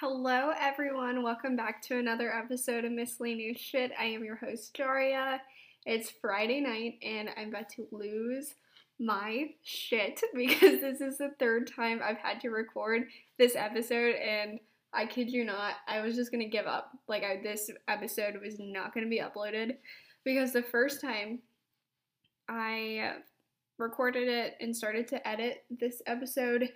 [0.00, 1.22] Hello, everyone.
[1.22, 3.92] Welcome back to another episode of Miscellaneous Shit.
[3.98, 5.38] I am your host, Jaria.
[5.86, 8.54] It's Friday night, and I'm about to lose
[8.98, 13.04] my shit because this is the third time I've had to record
[13.38, 14.58] this episode, and
[14.92, 16.90] I kid you not, I was just gonna give up.
[17.06, 19.76] Like, I, this episode was not gonna be uploaded
[20.24, 21.38] because the first time
[22.48, 23.12] I
[23.78, 26.68] recorded it and started to edit this episode,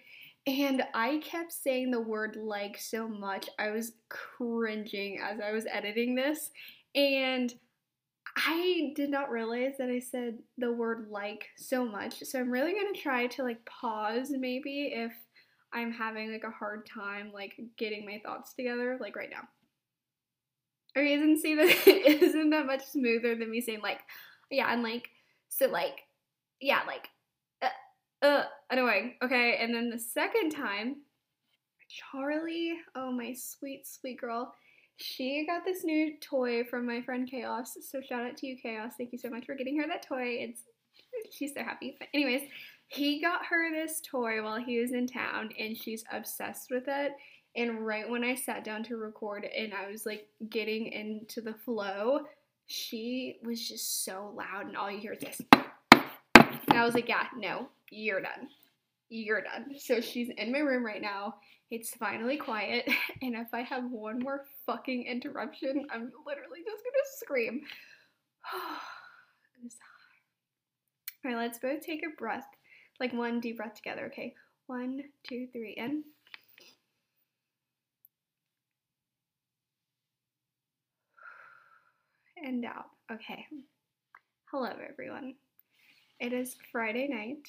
[0.47, 3.49] and I kept saying the word like so much.
[3.59, 6.51] I was cringing as I was editing this.
[6.95, 7.53] And
[8.37, 12.23] I did not realize that I said the word like so much.
[12.25, 15.13] So I'm really going to try to like pause maybe if
[15.73, 19.49] I'm having like a hard time like getting my thoughts together like right now.
[20.97, 24.01] Okay, isn't see that isn't that much smoother than me saying like
[24.51, 25.11] yeah, and like
[25.49, 26.01] so like
[26.61, 27.09] yeah, like
[28.23, 30.97] uh, anyway, okay, and then the second time,
[31.89, 34.53] Charlie, oh my sweet, sweet girl,
[34.97, 37.77] she got this new toy from my friend Chaos.
[37.81, 38.95] So shout out to you, Chaos.
[38.99, 40.39] Thank you so much for getting her that toy.
[40.41, 40.63] It's
[41.31, 41.97] she's so happy.
[41.99, 42.43] But anyways,
[42.89, 47.13] he got her this toy while he was in town, and she's obsessed with it.
[47.57, 51.55] And right when I sat down to record and I was like getting into the
[51.55, 52.21] flow,
[52.67, 55.41] she was just so loud, and all you hear is this.
[55.93, 58.49] And I was like, yeah, no, you're done.
[59.09, 59.75] You're done.
[59.79, 61.37] So she's in my room right now.
[61.71, 62.89] It's finally quiet.
[63.23, 67.63] And if I have one more fucking interruption, I'm literally just gonna scream.
[71.25, 72.47] All right, let's both take a breath,
[73.01, 74.35] like one deep breath together, okay?
[74.67, 76.05] One, two, three, in.
[82.45, 82.87] And out.
[83.11, 83.45] Okay.
[84.51, 85.35] Hello, everyone.
[86.21, 87.49] It is Friday night,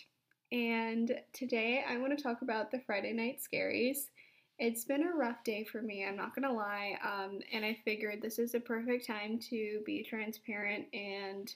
[0.52, 4.10] and today I want to talk about the Friday night scaries.
[4.58, 8.22] It's been a rough day for me, I'm not gonna lie, um, and I figured
[8.22, 11.54] this is a perfect time to be transparent and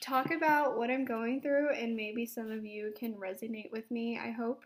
[0.00, 4.18] talk about what I'm going through, and maybe some of you can resonate with me,
[4.18, 4.64] I hope.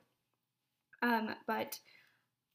[1.01, 1.79] Um, but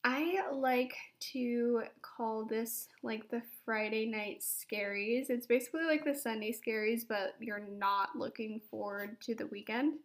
[0.03, 0.95] I like
[1.33, 5.29] to call this like the Friday night scaries.
[5.29, 9.95] It's basically like the Sunday scaries, but you're not looking forward to the weekend.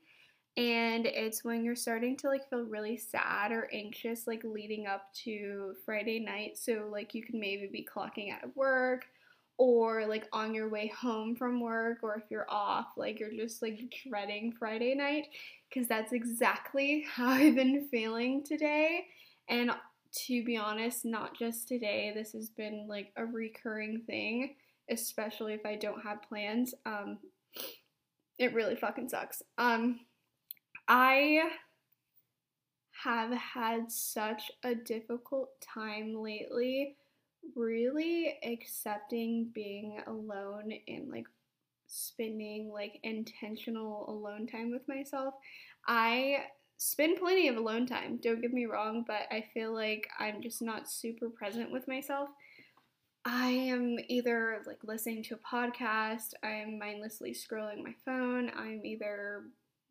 [0.56, 5.12] And it's when you're starting to like feel really sad or anxious, like leading up
[5.24, 6.58] to Friday night.
[6.58, 9.06] So, like, you can maybe be clocking out of work
[9.56, 13.62] or like on your way home from work, or if you're off, like, you're just
[13.62, 15.28] like dreading Friday night
[15.68, 19.06] because that's exactly how I've been feeling today.
[19.48, 19.70] And
[20.26, 22.12] to be honest, not just today.
[22.14, 24.56] This has been like a recurring thing,
[24.90, 26.74] especially if I don't have plans.
[26.84, 27.18] Um,
[28.38, 29.42] it really fucking sucks.
[29.56, 30.00] Um,
[30.94, 31.44] I
[33.02, 36.96] have had such a difficult time lately,
[37.56, 41.24] really accepting being alone and like
[41.86, 45.32] spending like intentional alone time with myself.
[45.88, 46.44] I
[46.76, 50.60] spend plenty of alone time, don't get me wrong, but I feel like I'm just
[50.60, 52.28] not super present with myself.
[53.24, 59.44] I am either like listening to a podcast, I'm mindlessly scrolling my phone, I'm either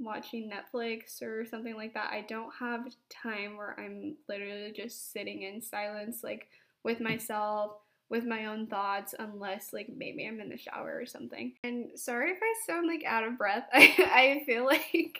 [0.04, 2.12] watching Netflix or something like that.
[2.12, 6.48] I don't have time where I'm literally just sitting in silence, like
[6.84, 7.74] with myself,
[8.10, 11.54] with my own thoughts, unless like maybe I'm in the shower or something.
[11.64, 13.68] And sorry if I sound like out of breath.
[13.74, 15.20] I, I feel like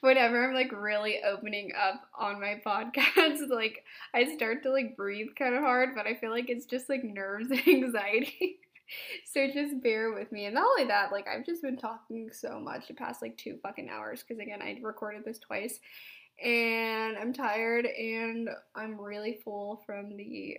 [0.00, 5.28] whenever I'm like really opening up on my podcast, like I start to like breathe
[5.38, 8.58] kind of hard, but I feel like it's just like nerves and anxiety.
[9.32, 10.46] so just bear with me.
[10.46, 13.58] And not only that, like I've just been talking so much the past like two
[13.62, 15.80] fucking hours because again, I recorded this twice
[16.42, 20.58] and I'm tired and I'm really full from the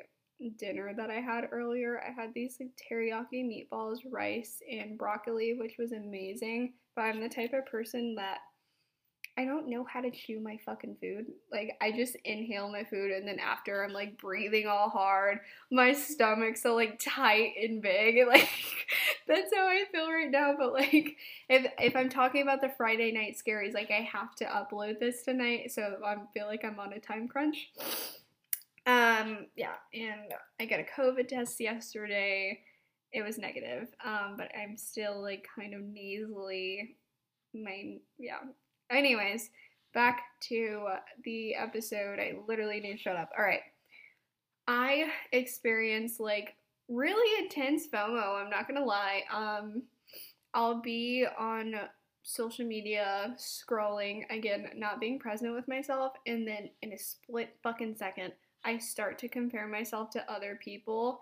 [0.58, 2.02] dinner that I had earlier.
[2.02, 6.74] I had these like teriyaki meatballs, rice, and broccoli, which was amazing.
[6.96, 8.40] But I'm the type of person that
[9.36, 11.26] I don't know how to chew my fucking food.
[11.52, 15.40] Like I just inhale my food and then after I'm like breathing all hard.
[15.72, 18.18] My stomach's so like tight and big.
[18.28, 18.50] Like
[19.28, 20.54] that's how I feel right now.
[20.58, 21.18] But like
[21.50, 25.24] if if I'm talking about the Friday night scaries, like I have to upload this
[25.24, 27.72] tonight, so I feel like I'm on a time crunch.
[28.86, 32.60] Um yeah, and I got a COVID test yesterday.
[33.12, 33.88] It was negative.
[34.04, 36.98] Um, but I'm still like kind of nasally
[37.54, 38.40] my yeah
[38.94, 39.50] Anyways,
[39.94, 40.88] back to
[41.24, 42.20] the episode.
[42.20, 43.30] I literally need to shut up.
[43.38, 43.62] All right.
[44.68, 46.56] I experienced like
[46.88, 49.24] really intense FOMO, I'm not going to lie.
[49.34, 49.84] Um
[50.54, 51.74] I'll be on
[52.22, 57.96] social media scrolling again, not being present with myself and then in a split fucking
[57.96, 61.20] second I start to compare myself to other people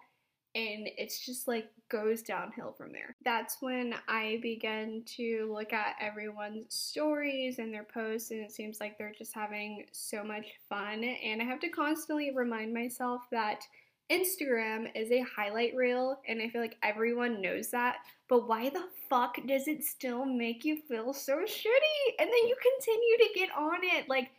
[0.55, 3.15] and it's just like goes downhill from there.
[3.23, 8.79] That's when I begin to look at everyone's stories and their posts, and it seems
[8.79, 11.03] like they're just having so much fun.
[11.03, 13.63] And I have to constantly remind myself that
[14.11, 17.97] Instagram is a highlight reel, and I feel like everyone knows that.
[18.27, 22.19] But why the fuck does it still make you feel so shitty?
[22.19, 24.09] And then you continue to get on it.
[24.09, 24.31] Like,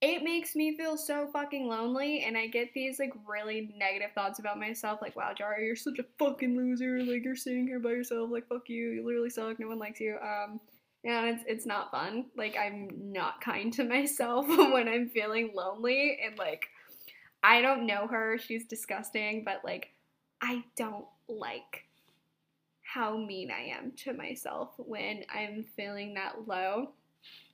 [0.00, 4.38] it makes me feel so fucking lonely and I get these like really negative thoughts
[4.38, 7.02] about myself like wow Jara you're such a fucking loser.
[7.02, 8.30] Like you're sitting here by yourself.
[8.30, 8.90] Like fuck you.
[8.90, 9.60] You literally suck.
[9.60, 10.16] No one likes you.
[10.22, 10.60] Um
[11.04, 12.26] and it's it's not fun.
[12.36, 16.66] Like I'm not kind to myself when I'm feeling lonely and like
[17.42, 18.38] I don't know her.
[18.38, 19.90] She's disgusting but like
[20.40, 21.84] I don't like
[22.82, 26.92] how mean I am to myself when I'm feeling that low.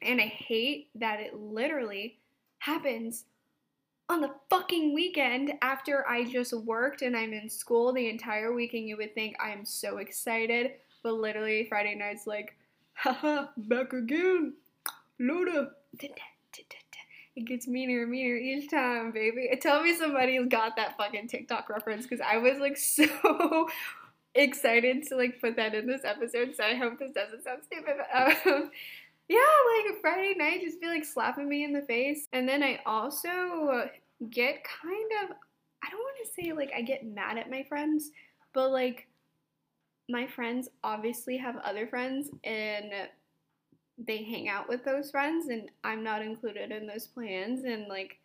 [0.00, 2.18] And I hate that it literally
[2.58, 3.24] happens
[4.08, 8.74] on the fucking weekend after I just worked and I'm in school the entire week
[8.74, 10.72] and you would think I'm so excited,
[11.02, 12.56] but literally Friday night's like,
[12.94, 14.54] haha, back again,
[15.18, 15.72] Loda.
[17.36, 19.50] It gets meaner and meaner each time, baby.
[19.60, 23.68] Tell me somebody got that fucking TikTok reference because I was like so
[24.34, 26.54] excited to like put that in this episode.
[26.56, 27.96] So I hope this doesn't sound stupid.
[28.14, 28.70] Um,
[29.28, 29.38] yeah,
[29.84, 32.28] like Friday night just feel like slapping me in the face.
[32.32, 33.88] And then I also
[34.30, 35.36] get kind of,
[35.82, 38.10] I don't want to say like I get mad at my friends,
[38.52, 39.08] but like
[40.08, 42.92] my friends obviously have other friends and
[43.98, 48.18] they hang out with those friends and I'm not included in those plans and like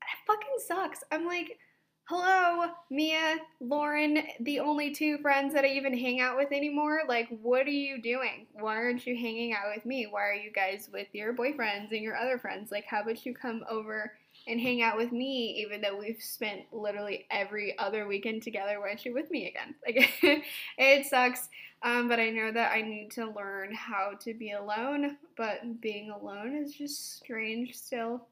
[0.00, 1.04] that fucking sucks.
[1.12, 1.58] I'm like,
[2.06, 7.00] hello, Mia, Lauren, the only two friends that I even hang out with anymore.
[7.08, 8.46] Like, what are you doing?
[8.52, 10.06] Why aren't you hanging out with me?
[10.06, 12.70] Why are you guys with your boyfriends and your other friends?
[12.70, 14.12] Like, how about you come over
[14.46, 18.80] and hang out with me, even though we've spent literally every other weekend together?
[18.80, 19.74] Why aren't you with me again?
[19.86, 20.44] Like,
[20.78, 21.48] it sucks.
[21.82, 25.16] Um, but I know that I need to learn how to be alone.
[25.36, 28.26] But being alone is just strange still,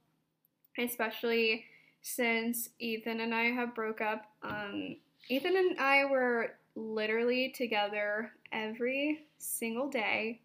[0.78, 1.64] especially
[2.02, 4.26] since Ethan and I have broke up.
[4.42, 4.96] Um,
[5.28, 10.40] Ethan and I were literally together every single day,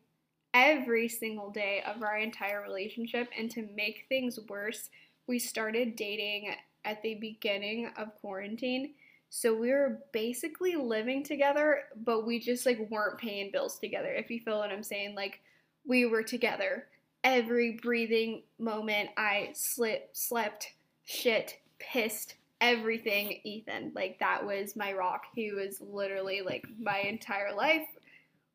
[0.54, 3.30] every single day of our entire relationship.
[3.38, 4.90] And to make things worse,
[5.28, 6.54] we started dating
[6.86, 8.94] at the beginning of quarantine.
[9.30, 14.14] So we were basically living together, but we just like weren't paying bills together.
[14.14, 15.42] If you feel what I'm saying, like
[15.86, 16.86] we were together
[17.24, 19.10] every breathing moment.
[19.18, 20.74] I slept, slept,
[21.08, 23.94] shit, pissed, everything Ethan.
[23.96, 25.24] Like that was my rock.
[25.34, 27.88] He was literally like my entire life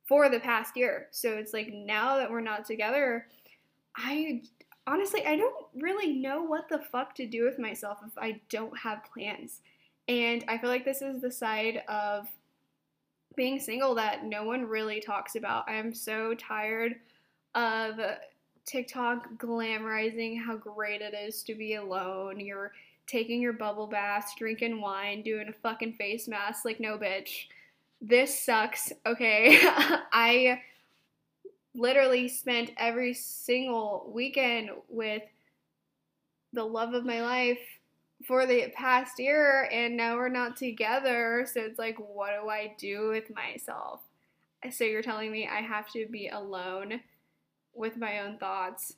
[0.06, 1.08] for the past year.
[1.10, 3.26] So it's like now that we're not together,
[3.96, 4.42] I
[4.86, 8.76] honestly I don't really know what the fuck to do with myself if I don't
[8.78, 9.62] have plans.
[10.06, 12.28] And I feel like this is the side of
[13.34, 15.70] being single that no one really talks about.
[15.70, 16.96] I'm so tired
[17.54, 17.98] of
[18.64, 22.40] TikTok glamorizing how great it is to be alone.
[22.40, 22.72] You're
[23.06, 26.64] taking your bubble baths, drinking wine, doing a fucking face mask.
[26.64, 27.46] Like, no, bitch.
[28.00, 29.58] This sucks, okay?
[30.12, 30.60] I
[31.74, 35.22] literally spent every single weekend with
[36.52, 37.60] the love of my life
[38.26, 41.46] for the past year, and now we're not together.
[41.52, 44.00] So it's like, what do I do with myself?
[44.70, 47.00] So you're telling me I have to be alone
[47.74, 48.94] with my own thoughts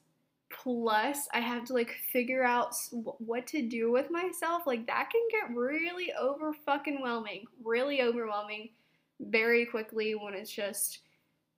[0.63, 5.23] plus I have to like figure out what to do with myself, like that can
[5.31, 8.71] get really over fucking whelming, really overwhelming
[9.21, 11.01] very quickly when it's just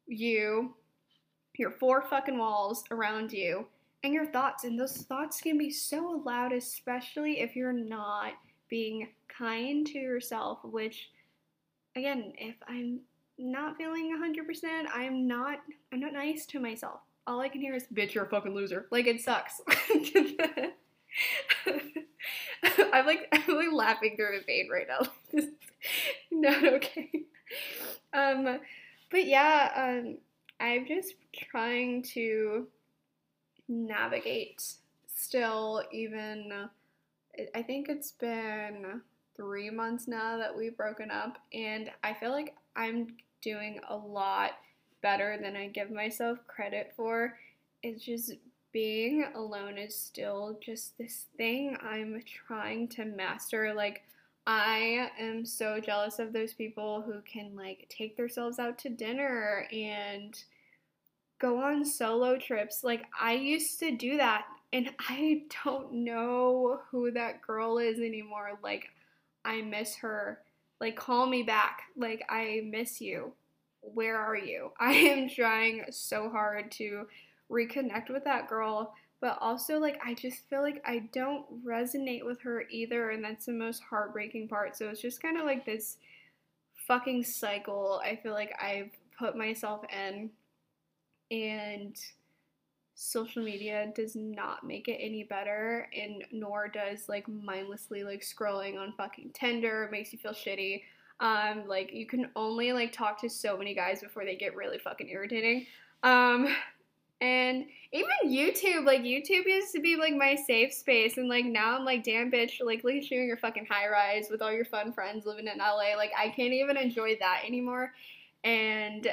[0.07, 0.75] you,
[1.57, 3.67] your four fucking walls around you,
[4.03, 4.65] and your thoughts.
[4.65, 8.33] And those thoughts can be so loud, especially if you're not
[8.69, 11.11] being kind to yourself, which
[11.97, 13.01] again, if I'm
[13.39, 15.59] not feeling 100%, I'm not
[15.93, 18.87] I'm not nice to myself all I can hear is, bitch, you're a fucking loser.
[18.91, 19.61] Like, it sucks.
[22.93, 25.41] I'm like, I'm like laughing through a vein right now.
[26.31, 27.11] not okay.
[28.13, 28.61] Um,
[29.11, 30.19] but yeah, um,
[30.61, 32.69] I'm just trying to
[33.69, 34.63] navigate
[35.13, 36.69] still, even,
[37.55, 39.01] I think it's been
[39.37, 43.09] three months now that we've broken up, and I feel like I'm
[43.47, 44.59] doing a lot
[45.03, 47.39] better than I give myself credit for.
[47.85, 48.33] It's just
[48.73, 53.73] being alone is still just this thing I'm trying to master.
[53.73, 54.03] Like,
[54.49, 59.69] I am so jealous of those people who can like take themselves out to dinner
[59.73, 60.37] and
[61.39, 62.83] go on solo trips.
[62.83, 68.59] Like, I used to do that and I don't know who that girl is anymore.
[68.61, 68.89] Like,
[69.45, 70.41] I miss her.
[70.81, 71.83] Like, call me back.
[71.97, 73.33] Like, I miss you.
[73.81, 74.73] Where are you?
[74.81, 77.07] I am trying so hard to
[77.51, 82.41] reconnect with that girl, but also, like, I just feel like I don't resonate with
[82.43, 84.77] her either, and that's the most heartbreaking part.
[84.77, 85.97] So it's just kind of like this
[86.87, 90.31] fucking cycle I feel like I've put myself in,
[91.31, 91.97] and
[92.99, 98.81] social media does not make it any better and nor does like mindlessly like scrolling
[98.81, 100.83] on fucking Tinder it makes you feel shitty.
[101.21, 104.79] Um like you can only like talk to so many guys before they get really
[104.79, 105.67] fucking irritating.
[106.03, 106.49] Um
[107.21, 111.77] and even YouTube like YouTube used to be like my safe space and like now
[111.77, 114.53] I'm like damn bitch like look at you in your fucking high rise with all
[114.53, 117.93] your fun friends living in LA like I can't even enjoy that anymore.
[118.43, 119.07] And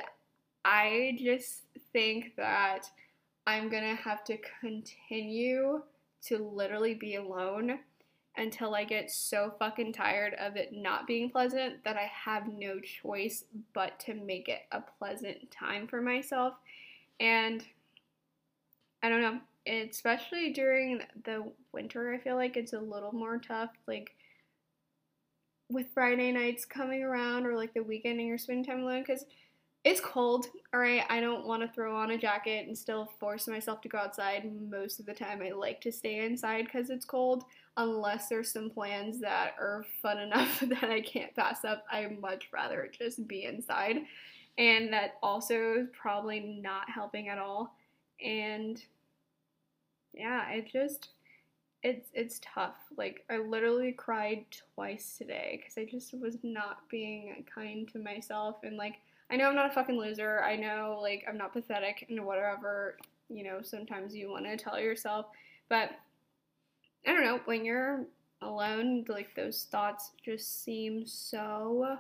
[0.63, 2.90] I just think that
[3.46, 5.84] I'm gonna have to continue
[6.28, 7.80] to literally be alone
[8.38, 12.80] until I get so fucking tired of it not being pleasant that I have no
[12.80, 16.56] choice but to make it a pleasant time for myself.
[17.20, 17.64] And
[19.04, 23.72] I don't know, especially during the winter, I feel like it's a little more tough.
[23.88, 24.16] Like,
[25.70, 29.26] with Friday nights coming around or like the weekend and you're spending time alone because
[29.84, 31.04] it's cold, all right.
[31.10, 34.50] I don't want to throw on a jacket and still force myself to go outside.
[34.70, 37.44] Most of the time, I like to stay inside because it's cold,
[37.75, 41.86] unless there's some plans that are fun enough that I can't pass up.
[41.92, 43.98] I much rather just be inside,
[44.58, 47.75] and that also is probably not helping at all.
[48.24, 48.82] And
[50.13, 51.10] yeah, it just
[51.84, 52.78] it's it's tough.
[52.98, 58.58] Like I literally cried twice today because I just was not being kind to myself
[58.63, 58.96] and like
[59.32, 60.42] I know I'm not a fucking loser.
[60.44, 62.98] I know like I'm not pathetic and whatever,
[63.30, 65.27] you know, sometimes you want to tell yourself.
[65.70, 65.92] But
[67.08, 68.06] I don't know, when you're
[68.42, 71.98] alone, like those thoughts just seem so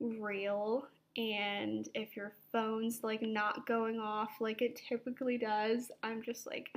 [0.00, 0.86] real.
[1.16, 6.68] And if your phone's like not going off like it typically does, I'm just like,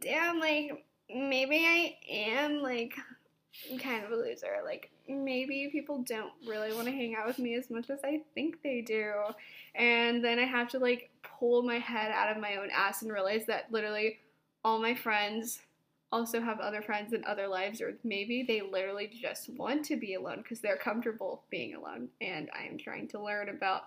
[0.00, 2.94] damn, like maybe I am like
[3.80, 4.58] kind of a loser.
[4.64, 8.22] Like maybe people don't really want to hang out with me as much as I
[8.34, 9.12] think they do.
[9.74, 13.12] And then I have to like pull my head out of my own ass and
[13.12, 14.18] realize that literally
[14.64, 15.60] all my friends
[16.12, 20.14] also have other friends in other lives or maybe they literally just want to be
[20.14, 23.84] alone because they're comfortable being alone and I am trying to learn about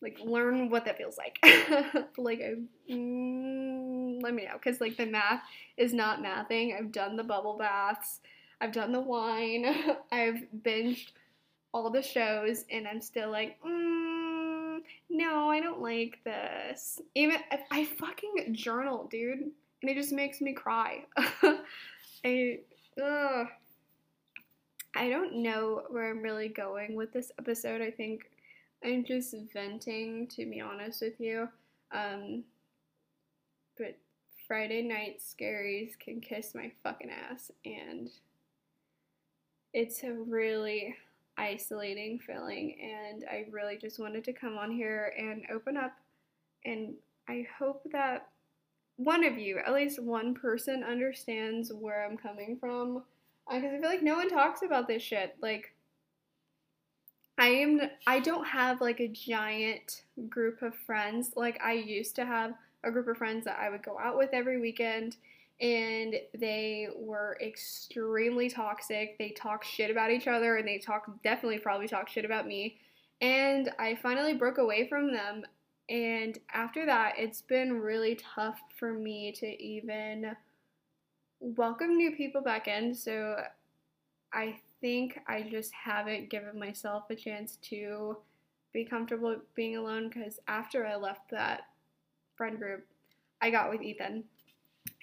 [0.00, 1.38] like learn what that feels like.
[2.18, 2.56] Like I
[2.92, 5.42] mm, let me know because like the math
[5.76, 6.76] is not mathing.
[6.76, 8.20] I've done the bubble baths
[8.62, 9.66] I've done the wine,
[10.12, 11.08] I've binged
[11.74, 14.78] all the shows, and I'm still like, mm,
[15.10, 17.00] no, I don't like this.
[17.16, 17.38] Even
[17.72, 21.04] I fucking journal, dude, and it just makes me cry.
[22.24, 22.60] I,
[23.02, 23.48] ugh.
[24.94, 27.80] I don't know where I'm really going with this episode.
[27.80, 28.30] I think
[28.84, 31.48] I'm just venting, to be honest with you.
[31.90, 32.44] Um,
[33.76, 33.96] but
[34.46, 38.10] Friday night scaries can kiss my fucking ass, and
[39.72, 40.94] it's a really
[41.38, 45.92] isolating feeling and I really just wanted to come on here and open up
[46.64, 46.94] and
[47.28, 48.28] I hope that
[48.96, 53.02] one of you, at least one person understands where I'm coming from
[53.48, 55.74] because uh, I feel like no one talks about this shit like
[57.38, 62.26] I am I don't have like a giant group of friends like I used to
[62.26, 65.16] have a group of friends that I would go out with every weekend
[65.60, 69.16] and they were extremely toxic.
[69.18, 72.78] They talk shit about each other and they talk definitely probably talk shit about me.
[73.20, 75.44] And I finally broke away from them.
[75.88, 80.34] And after that, it's been really tough for me to even
[81.38, 82.94] welcome new people back in.
[82.94, 83.36] So
[84.32, 88.16] I think I just haven't given myself a chance to
[88.72, 91.62] be comfortable being alone because after I left that
[92.36, 92.84] friend group,
[93.40, 94.24] I got with Ethan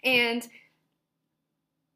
[0.03, 0.47] and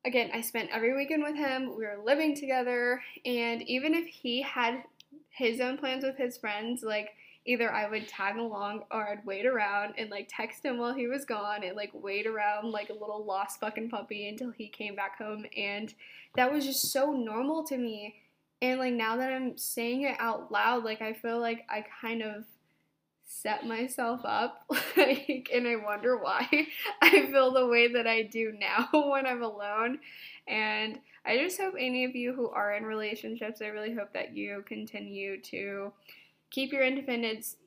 [0.06, 1.76] again, I spent every weekend with him.
[1.78, 3.02] We were living together.
[3.26, 4.84] And even if he had
[5.30, 7.10] his own plans with his friends, like
[7.46, 11.08] either I would tag along or I'd wait around and like text him while he
[11.08, 14.96] was gone and like wait around like a little lost fucking puppy until he came
[14.96, 15.46] back home.
[15.58, 15.94] And
[16.36, 18.16] that was just so normal to me.
[18.62, 22.22] And like now that I'm saying it out loud, like I feel like I kind
[22.22, 22.46] of
[23.42, 24.66] set myself up
[24.98, 26.48] like and I wonder why
[27.02, 30.00] I feel the way that I do now when I'm alone
[30.48, 34.36] and I just hope any of you who are in relationships I really hope that
[34.36, 35.92] you continue to
[36.52, 37.58] keep your independence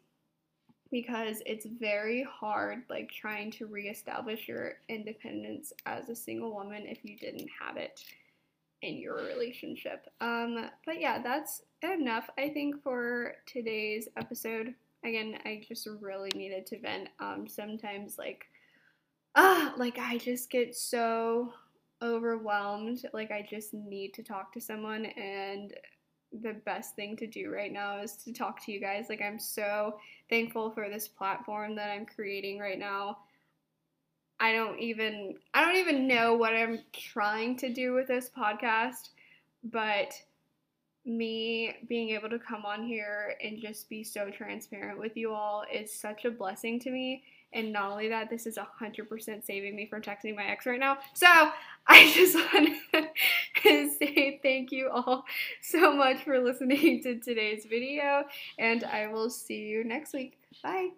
[0.91, 6.99] because it's very hard like trying to reestablish your independence as a single woman if
[7.03, 8.05] you didn't have it
[8.83, 10.07] in your relationship.
[10.21, 14.75] Um, but yeah, that's enough, I think, for today's episode.
[15.07, 17.09] Again, I just really needed to vent.
[17.21, 18.47] Um, sometimes, like,
[19.37, 21.53] ah, like I just get so
[22.03, 23.07] overwhelmed.
[23.13, 25.73] Like, I just need to talk to someone, and
[26.43, 29.07] the best thing to do right now is to talk to you guys.
[29.09, 29.99] Like, I'm so
[30.29, 33.19] thankful for this platform that I'm creating right now.
[34.41, 39.11] I don't even I don't even know what I'm trying to do with this podcast,
[39.65, 40.13] but
[41.07, 45.65] me being able to come on here and just be so transparent with you all
[45.73, 47.23] is such a blessing to me.
[47.53, 50.99] And not only that, this is 100% saving me from texting my ex right now.
[51.15, 51.27] So
[51.87, 52.71] I just want
[53.63, 55.25] to say thank you all
[55.63, 58.25] so much for listening to today's video,
[58.59, 60.37] and I will see you next week.
[60.63, 60.91] Bye.